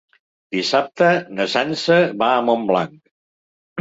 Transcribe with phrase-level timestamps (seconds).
[0.55, 2.99] Dissabte na Sança va a Montblanc.